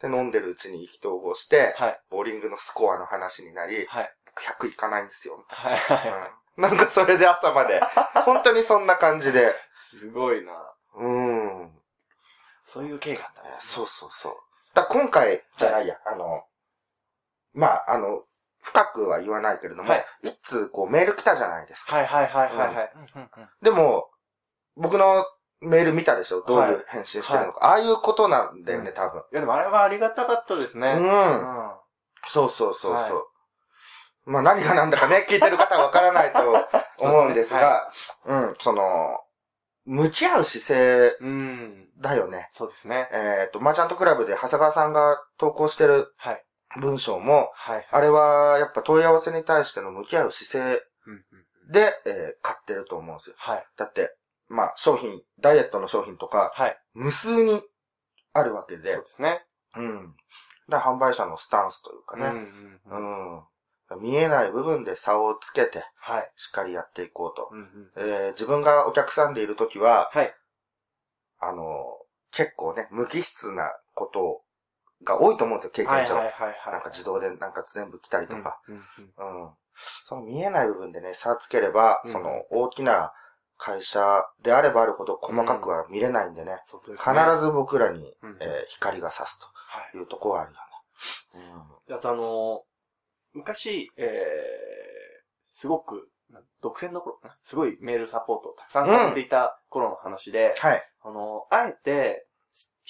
[0.09, 0.11] ん。
[0.11, 2.01] で、飲んでるうちに意気投合して、はい。
[2.11, 4.15] ボーリングのスコアの話になり、はい。
[4.37, 5.45] 100いかないんですよ。
[5.49, 5.77] はい。
[5.77, 6.09] はい。
[6.09, 7.81] うんなんかそれで朝まで、
[8.27, 10.53] 本当にそんな感じで、すごいな。
[10.95, 11.83] うん。
[12.67, 13.61] そういう経があったんですね。
[13.63, 14.37] そうそうそう。
[14.75, 16.45] だ今回じゃないや、あの、
[17.55, 18.25] まあ、あの、
[18.61, 21.97] 深くは言わないけれども、はい一通こうメール来たじゃないですか。
[21.97, 22.93] はいはいはいはいはい。
[22.95, 24.11] うんうんうんでも、
[24.77, 25.25] 僕の
[25.61, 26.43] メール見たでしょ？
[26.47, 27.67] どういう返信してるのか。
[27.67, 29.19] ああいうことなんだよね、うん多分。
[29.33, 30.95] いやでもあれはありがたかったですね。
[30.99, 31.05] うん。
[31.05, 31.71] うん
[32.27, 32.95] そうそうそうそう。
[32.95, 33.13] はい
[34.27, 36.41] まあ何がなんだかね、 聞いてる方はわからないと
[36.99, 37.91] 思うんですが、
[38.27, 39.19] うん、その、
[39.87, 41.89] 向き合う姿勢うん。
[41.99, 42.51] だよね。
[42.53, 43.09] そうですね。
[43.13, 46.45] えっ、と、マーチャントクラブで長谷川さんが投稿してるはい。
[46.79, 47.89] 文章も、はい。
[47.91, 50.83] あれはやっぱ問い合わせに対しての向き合う姿勢
[51.71, 53.37] で、えー買ってると思うんですよ。
[53.39, 53.67] はい。
[53.77, 54.17] だって、
[54.49, 56.79] まあ商品、ダイエットの商品とか、はい。
[56.95, 57.63] 無数に
[58.33, 59.45] あるわけでそう、ですね。
[59.77, 60.15] うん。
[60.69, 63.37] だ販売者のスタンスというかね、んうん。
[63.93, 64.01] うん。
[64.01, 66.31] 見えない部分で差をつけて、はい。
[66.37, 67.49] しっかりやっていこうと。
[67.51, 70.35] うんうんえー自分がお客さんでいるときは、はい。
[71.41, 71.99] あの、
[72.33, 74.43] 結構ね、無機質なこと
[75.05, 76.15] が多いと思うんですよ、経験上。
[76.71, 78.61] なんか自動でなんか全部来たりとか。
[78.69, 78.83] うんうん
[79.17, 79.51] うんうん。
[79.77, 83.13] その見えない部分でね、差つければ、うんその大きな
[83.57, 87.37] 会社であればあるほど細かくは見れないんでね、必ね。
[87.39, 89.99] ず僕らに、うんえー光が差すはいと。
[89.99, 91.65] いうところはあるよね。
[91.89, 92.61] であとあのー
[93.33, 94.09] 昔、えー、
[95.47, 97.37] すごく、な独占の頃かな？
[97.43, 100.83] すごいメールサポートをたくさんされていた頃の話で、はい。
[101.03, 102.27] あのーあえて、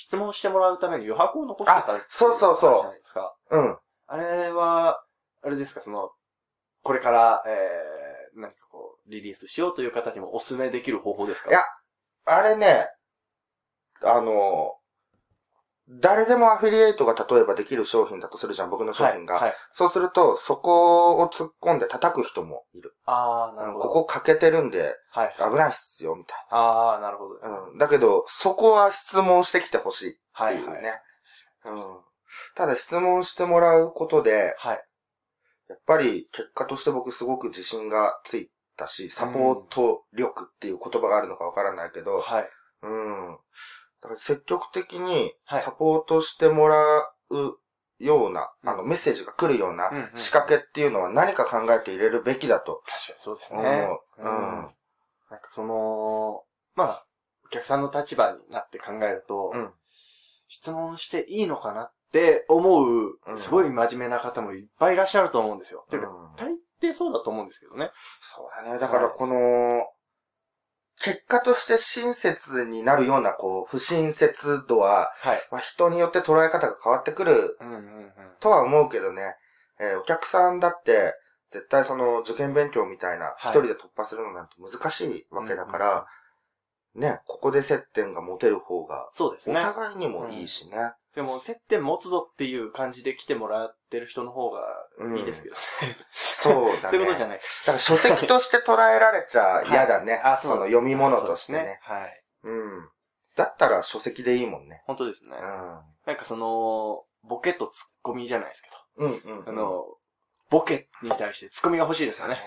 [0.01, 3.37] 質問してもらうために余白を残してたそうそうそう話じゃないですか。
[3.51, 3.79] うん。
[4.07, 5.05] あれは、
[5.43, 6.11] あれですか、その、
[6.83, 11.51] これから、えー、何かこう、リリースしようという方にもお勧めできる方法ですか？
[11.51, 11.61] いや
[12.25, 12.89] あれね、
[14.03, 14.77] あの、
[15.99, 19.35] 誰でもアフィリエイトが例えばできる商品だとするじゃん、僕の商品が。
[19.35, 19.45] はい。
[19.45, 22.95] はい、そうすると、そこを突っ込んで叩く人もいる。
[23.07, 23.89] あー、なるほど。
[23.89, 25.35] うんここ欠けてるんで、はい。
[25.39, 27.41] 危ないっすよ、みたいあー、なるほどね。
[27.49, 27.61] な。
[27.71, 27.79] うん。
[27.79, 31.01] だけど、そこは質問してきてほしいはい、っていうね。
[31.65, 31.75] はい。
[31.75, 31.99] うん。
[32.55, 34.85] ただ質問してもらうことで、はい。
[35.69, 42.49] やっぱり結果として僕すごく自信がついたし、サポート力っていう言葉があるのかわからないけど、はい。
[42.83, 43.39] うん。
[44.03, 46.77] だから積極的にはいサポートしてもら
[47.31, 47.57] う
[47.99, 53.55] ような、うんあのメッセージが来るような仕掛けっていうのは何か考えて入れるべきだと確かにそうです。
[53.55, 53.99] ね。
[54.19, 54.27] うん。
[55.31, 56.43] なんかその、
[56.75, 57.07] まあ、
[57.45, 59.71] お客さんの立場になって考えると、うん。
[60.49, 65.87] 質問していいのかなって思うう、んすごい真面目な方もいっぱいいらっしゃると思うんですよ。
[65.91, 66.49] ていうん大
[66.83, 67.91] 抵そうだと思うんですけどね。
[68.23, 68.79] そうだね。
[68.81, 69.87] だからこの、
[71.03, 75.41] 結果として親切になるような、こう、不親切度は、はい。
[75.51, 78.13] まあ、人によって捉え方が変わってくるうんうんうん。
[78.39, 79.35] とは思うけどね、
[79.79, 81.15] えーお客さんだって、
[81.49, 86.07] 絶対その受験勉強みたいな、はい一人で突破するのなんて難しいわけだから、
[86.95, 89.61] ね、ここで接点が持てる方が、おそうですね。
[89.63, 90.93] 互いにもいいしね。
[91.15, 94.61] でも、接点持つぞっていう感じで来てもらってる人の方が
[95.17, 95.61] いいですけどね。
[96.13, 96.79] そうだね。
[96.83, 97.39] そういうことじゃない。
[97.39, 100.21] だから書籍として捉えられちゃ嫌だね。
[100.23, 102.23] あ、その読み物としてねそうですはい。
[102.45, 102.89] うん。
[103.37, 104.83] だったら書籍でいいもんね。
[104.87, 105.31] 本当ですね。
[105.37, 109.09] うなんかその、ボケとツッコミじゃないですけど。
[109.09, 109.11] ん。
[109.11, 109.49] うんうん、うん。
[109.49, 109.85] あの、
[110.49, 112.35] ボケに対してツッコミが欲しいですよね。
[112.35, 112.41] ね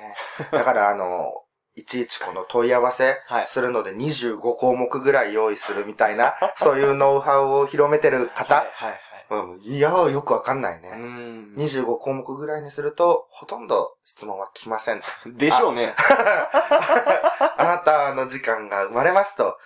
[0.52, 1.43] だからあの、
[1.76, 9.02] いちいちこの問い合わせはいするので25項目ぐらい用意するみたいな、 そういうノウハウを広めてる方、はいはいはい。
[9.32, 10.92] うん、いや、よくわかんないうね。
[10.92, 11.54] ん。
[11.56, 15.02] 25項目ぐらいにすると、ほとんど質問は来ません。
[15.26, 15.96] でしょうね。
[15.98, 19.58] あなたの時間が生まれますと、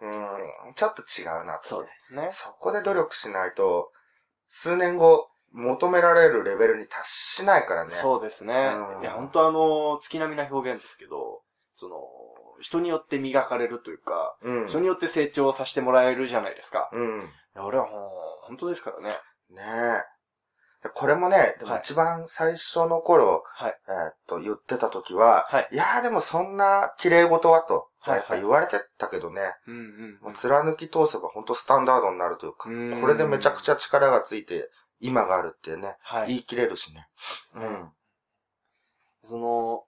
[0.00, 2.28] うん、ちょっと違うなと、そうですね。
[2.32, 3.92] そこで努力しないと、
[4.48, 7.92] 数年後、求められるレベルに達しないからね。
[7.92, 8.72] そうですね。
[8.74, 11.42] うんいや、本当あの、月並みな表現ですけど、
[11.74, 11.96] その、
[12.60, 14.66] 人によって磨かれるというか、うん。
[14.68, 16.88] 人によって成長させてもらえるじゃないですか。
[16.92, 17.30] うん。
[17.56, 18.12] 俺はも
[18.44, 19.18] う、本当ですからね。
[19.50, 20.14] ねえ。
[20.84, 23.78] でこれもね、でもはい一番最初の頃、はい。
[23.88, 25.68] えーっと、言ってた時は、はい。
[25.72, 34.68] いやーでもそんな綺麗事はと、はいやっぱ言われてたけどね、うんうんもう貫き通せば本当スタンダードになるというか、うんこれでめちゃくちゃ力がついて、
[35.00, 36.28] 今があるってね、はい。
[36.28, 37.08] 言い切れるしね。
[37.54, 37.92] ううんん。
[39.22, 39.84] その、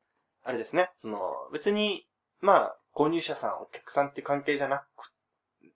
[0.46, 1.18] あれですね、その、
[1.52, 2.06] 別に、
[2.40, 5.12] まあ、購入者さん、お客さんっていう関係じゃなく、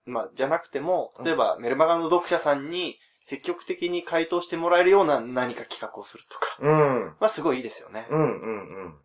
[0.07, 6.57] まあ、じゃなくても、例えば、メルマガの読者さんに積極的に回答してもらえるような何か企画をするとか。
[6.61, 7.17] うん。
[7.19, 8.07] まあ、すごいいいですよね。
[8.11, 8.99] うんうんうん。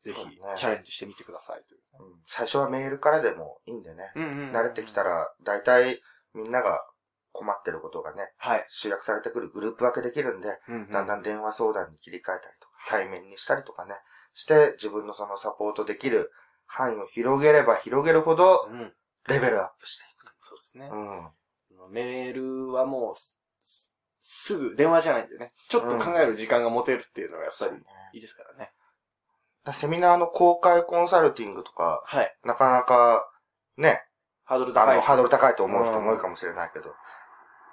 [0.00, 1.80] ぜひね、チャレンジしてみてくださいという。
[2.00, 4.12] うん最初はメールからでもいいんでね。
[4.16, 4.52] うんうん。
[4.52, 5.02] 慣れてきた。
[5.02, 6.00] ら、大体
[6.32, 6.80] みんなが
[7.32, 8.66] 困ってることがね、はい。
[8.68, 13.94] 集約されてくるグループ分けできるんで、うんだんだん電話相談に切り替えたりとか、対面にしたりとかね、
[14.34, 16.32] して自分のそのサポートできる
[16.66, 18.78] 範囲を広げれば広げるほど、うん。
[18.78, 18.92] うん。
[19.28, 20.94] レベルアップしていくそうですねと。。
[20.94, 21.92] うん。
[21.92, 23.38] メールはもう、す
[24.20, 25.52] すぐ、電話じゃないんでね。
[25.68, 27.72] ちょっと考える時間が持てるっていうのがやっぱり。
[28.14, 28.72] いいですからね。
[29.64, 32.36] だセミナーの公開コンサルティングとか、はい。
[32.44, 33.28] なかなか、
[33.76, 34.02] ね、
[34.44, 35.00] ハードル高い。
[35.00, 36.94] ハードル高いと思う人も多いかもしれないけど、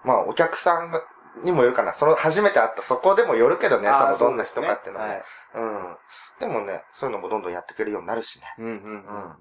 [0.03, 1.03] まあ、お客さんが
[1.43, 1.93] にもよるかな。
[1.93, 5.13] その、初めて会ったそこでもよるけどね、その、どんな人かっていうのはね。
[5.13, 5.23] はい。
[5.55, 5.97] うん。
[6.39, 8.45] でもね、そういうのもどんどんやっていけるようになるしね。
[8.57, 9.35] うんうん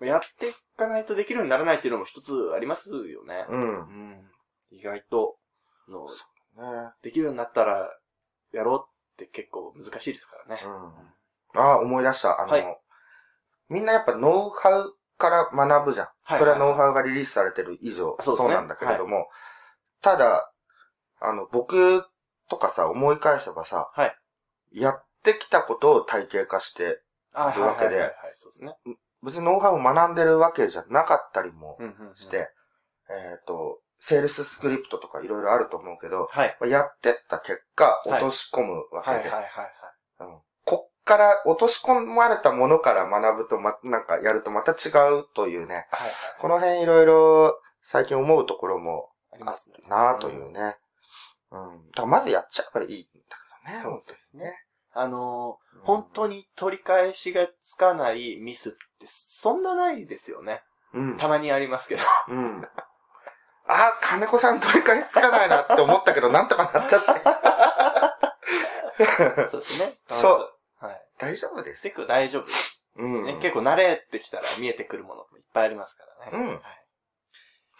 [0.00, 0.06] うん。
[0.06, 3.46] やっていかないとできるようにならないっていうのも一つありますよね。
[3.48, 3.60] うん。
[3.60, 4.30] うん。
[4.70, 5.36] 意外と、
[5.88, 7.90] の、ねできるようになったら、
[8.52, 10.62] やろうって結構難しいですからね。
[10.64, 11.60] うん。
[11.60, 12.40] ああ、思い出した。
[12.40, 12.78] あの、はい
[13.68, 16.08] みんなやっぱノウハウから学ぶじゃん。
[16.24, 19.28] はいそれはノウハウがリリースされてる以上、そうなんだけれども、
[20.02, 20.51] ただ、
[21.24, 22.04] あの、僕
[22.48, 24.16] とかさ、思い返せばさ、はい
[24.74, 27.00] やってきたことを体系化して、
[27.32, 28.74] あというわけではいはいはいはい、そうですね。
[29.22, 32.48] 別にノウハウを学んでるわけじゃなかったりもうんうんうんして、
[33.10, 36.56] えっ、と、セールススクリプトとかいろいろあると思うけど、はい。
[36.60, 40.30] まあやってった結果、はい落とし込むわけで、はいはいはいはい。
[40.32, 46.10] うんこっから落とし込まれたものから学ぶとま、なんかやるとまた違うというね、はいはい。
[46.38, 49.76] この辺いろいろ最近思うところもありますね。
[49.88, 50.76] たなというね。
[51.52, 51.90] うん。
[51.90, 53.82] だからまずやっちゃえばいいんだけどね。
[53.82, 54.64] そうですね。
[54.94, 60.62] あのーうん本当に取り返しがつかないミスってそんなないですよね。
[60.94, 61.16] うん。
[61.16, 62.02] たまにありますけど。
[62.28, 62.68] うん。
[63.66, 67.06] あ、金子さん取り返しつかないなって思ったけど、 なんとかなったし。
[67.06, 67.16] そう
[69.60, 69.98] ですね。
[70.08, 71.02] そうはい。
[71.18, 71.82] 大丈夫です。
[71.82, 73.24] 結構大丈夫ですうん。
[73.24, 73.34] ね。
[73.40, 76.38] 結構慣れてきたら見えてくるものもいっぱいありますからね。
[76.38, 76.58] うんはい。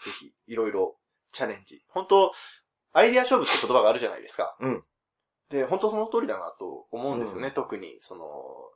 [0.03, 0.97] ぜひ、いろいろ
[1.31, 1.85] チャレンジ。
[1.89, 2.33] 本当
[2.93, 4.55] アイデア勝負って言葉があるじゃないですか。
[4.59, 4.83] うん。
[5.49, 7.47] で、本当その通りだなと思うんですよね。
[7.47, 8.25] うん特に、その、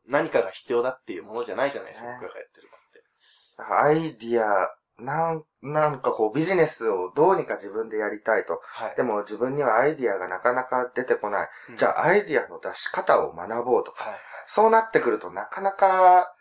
[0.08, 2.10] 何かが必要だっていうものじゃないじゃないですか。
[2.10, 4.08] ね僕らがやってるのって。
[4.08, 8.62] アイディア、なん、なんかこうビジネスをどうにか自分でやりたいと。
[8.64, 8.96] はい。
[8.96, 11.48] でも自分にはアイディアがなかなか出てこない。
[11.78, 14.10] じゃあ、あアイディアの出し方を学ぼうとか。
[14.10, 14.20] はい。
[14.48, 16.34] そうなってくるとなかなか、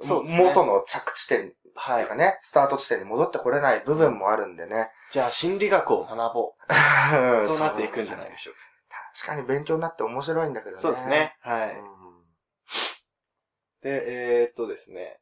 [0.00, 2.14] そうね元の着地点、はいとか。
[2.14, 4.90] ね、スタート地点に戻ってこれない部分もあるんでね。
[5.12, 6.52] じゃあ、心理学を学ぼう。
[7.46, 8.54] そそうなっていくんじゃないでしょう
[9.14, 10.76] 確かに勉強になって面白いんだけどね。
[10.76, 10.82] か。
[10.82, 11.36] そうですね。
[11.40, 11.76] はい。
[11.76, 12.24] うん。
[13.80, 15.20] で、えーっとですね。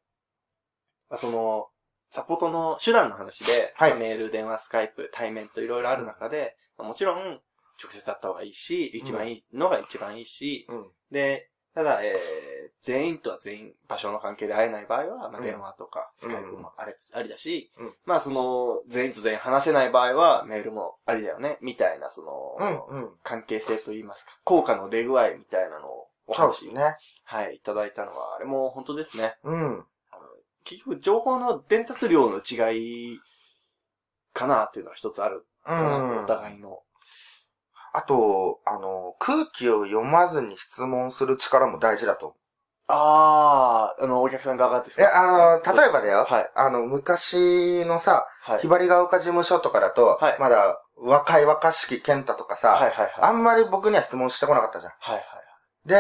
[1.09, 1.69] まあ、その、
[2.11, 7.41] サポートの手段の話で、はいまあメール、電話、スカイプ、対面といろいろある中で、まあもちろん、
[7.83, 10.93] 直接会った方がいいし、一番いいのが一番いいし、うん。
[11.11, 12.17] で、ただ、えー、
[12.81, 23.11] 全員とは全員場所の関係で会えない場合は、まあ、うん電話とか、スカイプもあれ、ありだし、うんまあ、その、全員と全員話せない場合は、メールもありだよね、みたいな、その、うん、うん。
[23.23, 26.97] 関係性といいますか、効果の出具合みたいなのをお話、ね。
[27.25, 29.37] はい、いただいたのは、あれも本当ですね。
[29.45, 29.85] うん。
[30.11, 30.23] あの
[30.65, 33.21] 結局、情報の伝達量の違い
[34.33, 36.25] かなっていうのは一つあるうん。
[36.25, 36.81] お互いの。
[37.97, 42.39] あと、あの、空気を読まずに質問する力も大事だと思う。
[42.89, 46.27] あー、あの、お客さん側がですえ、かあの、例えばだよ。
[46.29, 46.51] はい。
[46.55, 48.61] あの、昔のさ、はい。
[48.61, 53.13] ひばりが丘事務所とかだと、はいまだ若い若しき健太とかさ、はいはいはい。
[53.23, 54.93] あんまり僕には質問してこなかったじゃん。
[54.99, 55.89] はいはい。
[55.89, 55.97] で、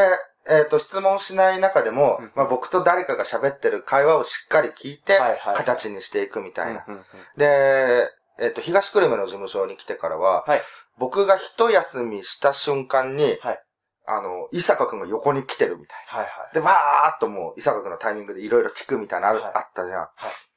[0.48, 6.84] えっ、と、質問しない中でも、うんまあ僕と誰かが喋ってる会話をしっかり聞いて、はいはい形にしていくみたいな。
[6.86, 7.00] うん
[7.38, 8.06] で、
[8.38, 10.60] えっ、と、東久留米の事務所に来てからは、はい
[10.98, 13.62] 僕が一休みした瞬間に、はい
[14.08, 16.30] あの、伊坂くんが横に来てるみたいはいはい。
[16.54, 16.60] な。
[16.60, 19.98] で、わーっともう、伊坂くんのタイミングでいろいろ聞くみたいなのあ,、はいあったじゃん。
[19.98, 20.10] はい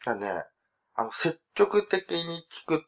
[0.06, 0.44] だね、
[0.96, 2.86] あの、積極的に聞く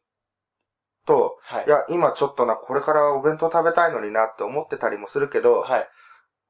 [1.05, 1.69] と、はいい。
[1.69, 5.89] や、今ちょっとな、これからお弁当食べたいのになって思ってたりもするけど、はい。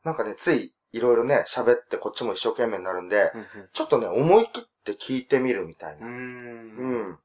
[0.04, 6.06] なんかね、ついいろいろね、喋ってこっちも一生懸命になるんで、うんちょっとね、思い切って聞いてみるみたいな。
[6.06, 6.14] うん。
[6.14, 7.20] うんん。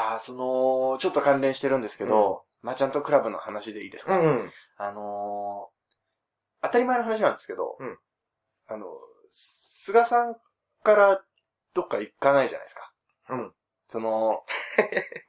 [0.00, 4.50] ああ、その、ちょっと関連してるんですけど、マーチャントクラブの話でいいですか、うん。
[4.76, 5.78] あのー
[6.60, 7.98] 当たり前の話なんですけど、うん
[8.66, 8.86] あの、
[9.30, 10.34] 菅さん
[10.82, 11.22] から
[11.72, 12.92] どっか行かないじゃないですか。
[13.30, 13.52] うん。
[13.88, 14.42] その、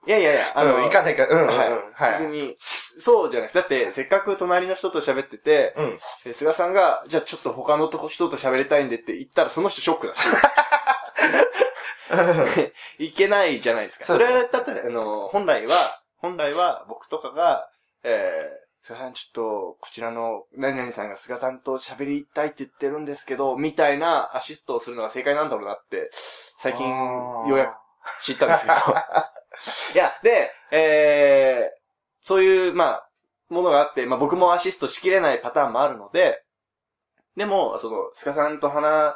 [0.08, 1.58] いやいやいや、あ あの、の、行かないから、うん、うん、うん。
[1.58, 1.70] はい。
[1.94, 2.12] はい。
[2.14, 2.58] 別に、
[2.98, 3.56] そうじゃないです。
[3.56, 6.00] だって、せっかく隣の人と喋ってて、うん。
[6.26, 10.28] で菅さんが、じゃあちょっと他のとこ人と喋りたいんでって言ったら、その人ショックだし。
[12.98, 14.06] いけないじゃないですか。
[14.06, 17.70] それだったら、あの、本来は、本来は僕とかが、
[18.04, 26.10] えー、菅さんちょっと、こちらの何々さんが菅さんと喋りたいって言ってるんですけど、みたいなアシストをするのが正解なんだろうなって、
[26.60, 27.76] 最近、ようやく
[28.22, 28.76] 知ったんですけど。
[29.94, 31.80] いや、で、えー、
[32.22, 33.10] そういう、まあ、
[33.50, 36.44] ものがあって、まあ僕もアシストしきれないパターンもあるので、
[37.36, 39.16] でも、その、スカさんと話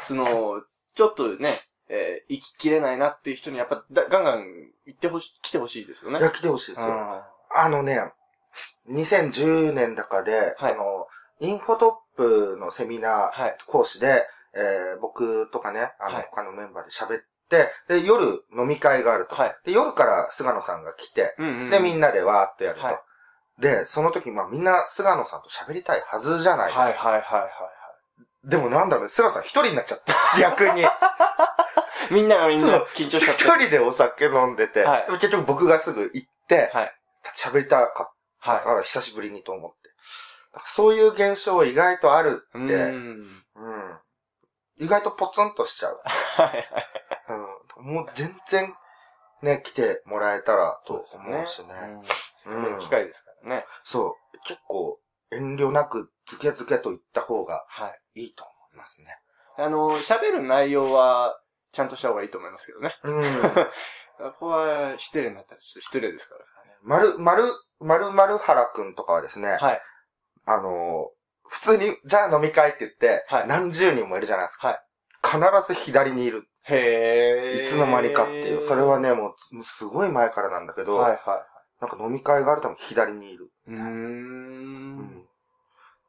[0.00, 0.62] すのを、
[0.94, 4.46] ちょっとね、えー、生ききれないなっていう人にやっぱだ、ガンガン
[4.86, 6.18] 行ってほし、来てほしいですよね。
[6.18, 7.24] いや、来てほしいですよ。
[7.56, 8.00] あのね、
[8.88, 11.06] 2010年だかで、はいその、
[11.40, 13.58] インフォトップのセミナーはい。
[13.66, 19.34] 講師で、えー僕とかね、あの、はい他のメンバーで喋って、で、夜飲み会があると。
[19.34, 19.56] はい。
[19.64, 21.70] で、夜から菅野さんが来て、うんうん。
[21.70, 22.84] で、みんなでわーっとやると。
[22.84, 22.98] はい
[23.58, 26.80] で、その時、まあみんな菅野さんと喋りたいはずじゃないですか。
[26.82, 27.50] はいはいはいはい
[28.44, 30.14] でもなんだろう、菅野さん一人になっちゃった。
[30.38, 30.84] 逆に。
[30.84, 30.90] は
[32.10, 32.14] い。
[32.14, 33.44] みんながみんな緊張しちゃって。
[33.44, 36.94] 一人でお酒飲んでて、はい結局僕がすぐ行って、はい。
[37.36, 39.90] 喋りたかったはから久しぶりにと思って。
[40.66, 42.94] そういう現象意外とあるって、ん。
[43.56, 43.98] うん。
[44.78, 46.00] 意外とポツンとしちゃう。
[47.78, 47.94] うん。
[47.94, 48.74] もう全然、
[49.42, 51.74] ね、来てもらえたらと思うしね。
[51.96, 52.04] うん。
[52.36, 53.66] せっかくの機会ですからね。
[53.82, 54.38] そう。
[54.46, 58.00] 結構、遠慮なく、ズケズケと言った方がはい。
[58.14, 59.18] いいと思いますね。
[59.56, 61.38] あの、喋る内容は、
[61.72, 62.96] ちゃんとした方がいいと思いますけどね。
[63.02, 63.22] うん。
[64.32, 66.44] ここは失礼になったらちょっと失礼ですから。
[66.82, 67.42] まる、まる、
[67.80, 69.82] まるまるはらくんとかはですね、はい。
[70.46, 74.68] あのー普通に、じゃあ飲み会って言って、はい何十人もいるじゃないですか。
[74.68, 74.80] はい。
[75.22, 76.48] 必ず左にいる。
[76.62, 77.62] へー。
[77.62, 78.64] いつの間にかっていう。
[78.64, 81.46] それはね、もうすごい前からなんだけど、はいは
[81.80, 83.52] なんか飲み会があるとも左にいる。
[83.68, 83.72] い。
[83.72, 85.23] うーん。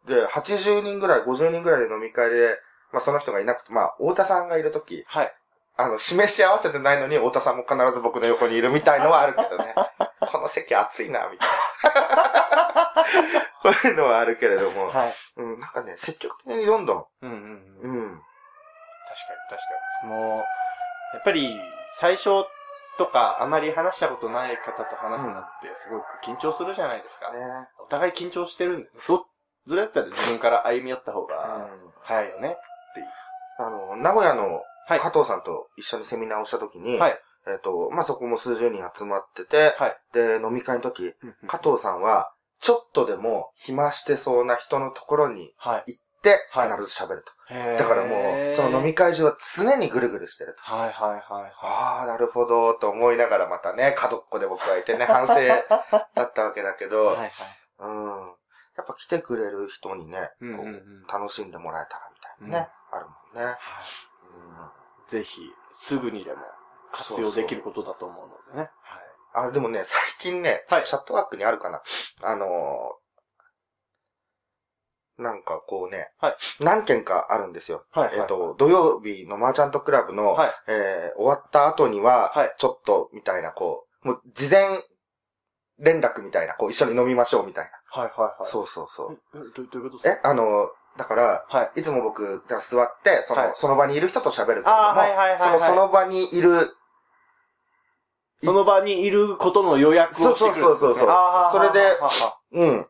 [0.07, 2.57] で、80人ぐらい、50人ぐらいで飲み会で、
[2.91, 5.33] まあその人がいなくて、まあ、太田さんがいるとき、はい。
[5.77, 9.75] あの、示し合わせてないのに、太田さんも必ず僕の横にいるみたいのはあるけどね。
[10.31, 11.49] この席暑いな、みたい
[11.93, 13.05] な。
[13.61, 15.13] こういうのはあるけれども、はい。
[15.37, 17.91] うん、なんかね、積極的にどんどん、うんうんうん。
[17.91, 20.15] うん、確かに確かに。
[20.15, 21.59] その、やっぱり、
[21.97, 22.45] 最初
[22.97, 27.31] とか、あまり話したことない方と話すのって、すごく緊張するじゃないですか。
[27.31, 27.39] ね。
[27.79, 29.25] お互い緊張してるんで、ど、
[29.67, 31.69] それだったら自分から歩み寄った方うが、ん。
[32.01, 32.57] 早いよね。
[33.57, 37.19] あの、名古屋のはい加藤さんと一緒にセミナーをしたときに、はい。
[37.47, 39.97] えっ、と、まあ、そこも数十人集まってて、はい。
[40.13, 41.13] で、飲み会の時、
[41.47, 45.93] 加藤さんは、ちょっとでも暇してそうな人のところにはい。
[45.93, 47.53] 行って、はい必ず喋ると。
[47.53, 50.63] へーだからもう、その飲み会中は常にぐるぐるしてると。
[50.63, 51.53] はいはいはいはい。
[51.61, 55.35] ああ、なるほど、と思いながらまたね、角っこで僕はいてね、反省
[56.15, 57.29] だったわけだけど、 はいはい。
[57.79, 58.33] うん。
[58.77, 60.57] やっぱ来てくれる人にね、うんうんう。
[60.57, 63.45] こうん楽しんでもらえたらみたいなね、あるもんね。
[63.45, 63.53] は
[65.07, 65.09] い。
[65.09, 66.39] ぜひ、すぐにでも
[66.91, 68.69] 活用できることだと思うのでね。
[68.81, 69.47] はい。
[69.49, 71.81] あ、でもね、最近ね、はいチャットワークにあるかな。
[72.21, 72.49] あのー
[75.17, 77.85] なんかこうね、はい何件かあるんですよ。
[77.91, 84.67] はいはいえっ、と、土曜日のマーチャントクラブの、はいえー終わった後には、はいちょっと、みたいな、こう、もう、事前
[85.79, 87.71] 連絡みたいな、こう、一緒に飲みましょう、みたいな。
[88.01, 88.49] はいはいはい。
[88.49, 89.19] そうそうそう。
[89.33, 89.37] え。
[89.55, 91.81] どどういうことですえ、あの、だから、はい。
[91.81, 96.75] いつも僕が座って、その、はいその場にいる人と喋るけれども、あーはいはいはいはいその、その場にいる、
[98.43, 100.61] その場にいることの予約をしてくるね。
[100.61, 102.87] そうそうそうそうそれではははうん。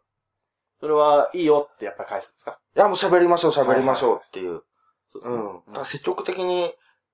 [0.80, 2.60] それはいいよってやっぱり返すんですか？
[2.76, 4.62] いや、もう喋りましょう、喋りましょうっていう。
[5.08, 5.64] そうですねうん。
[5.68, 6.74] だから積極的に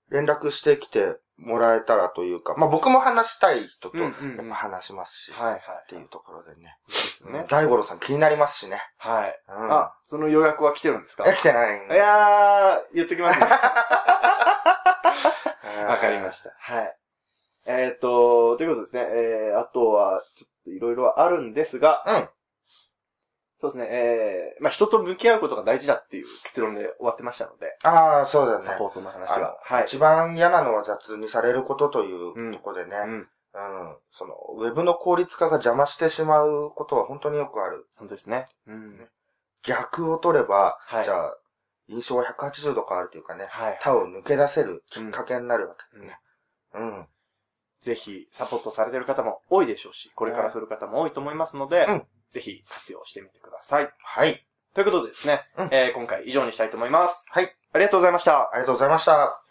[0.09, 4.13] 連絡してきてもらえたらというか、まあ僕も話したい人とやっ
[4.49, 5.59] ぱ話しますし、はいはい。
[5.59, 6.77] っていうところでね。
[6.87, 7.45] ですね。
[7.49, 8.81] 大五郎さん気になりますしね。
[8.97, 9.39] はい。
[9.47, 9.71] うん。
[9.73, 11.23] あ、その予約は来てるんですか？
[11.27, 13.45] え、来てないんいやー、言っときますね。
[13.45, 13.51] わ
[15.91, 16.51] わかりました。
[16.59, 16.97] はい。
[17.65, 19.01] えっ、と、ということですね。
[19.09, 22.29] えー、あとは、ちょっといろいろあるんですが、うん。
[23.61, 23.87] そうですね。
[23.91, 28.71] えー、まあ、人と向き合うことが大事だっていう結論で終わってましたので、ああ、そうだよねサ。
[28.73, 29.55] ポートの話は。
[29.61, 29.85] はい。
[29.85, 33.11] 一番嫌なのは雑にされることといううんところでね、うん。
[33.13, 33.27] うん。
[34.09, 37.85] その、ウェブの効率化が邪魔してしまうことは本当によくある。
[37.97, 38.47] 本当ですね。
[38.65, 39.07] うん。
[39.61, 41.37] 逆を取れば、はいじゃあ、
[41.87, 43.77] 印象は180度変わるというかね、はい。
[43.79, 46.17] 他を抜け出せるきっかけになるわけだね。
[46.73, 47.07] うん。
[47.81, 53.89] ぜひ、サポートされてる方も多いでしょうし、これからする方も多いと思いますので、うんぜひ活用してみてください。
[54.01, 54.45] はい。
[54.73, 57.25] ということでですね、うんえー今回以上にしたいと思います。
[57.29, 57.53] はい。
[57.73, 58.49] ありがとうございました。
[58.53, 59.41] ありがとうございました。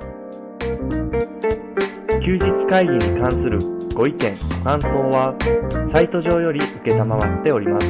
[2.25, 3.59] 休日会議に関する
[3.95, 5.35] ご意見、ご感想は、
[5.93, 7.87] サイト上より受けたまわっております。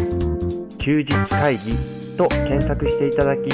[0.79, 1.77] 休日会議
[2.17, 3.49] と検索していただき、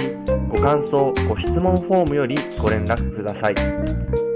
[0.49, 4.36] ご感想、ご質問フォームよりご連絡ください。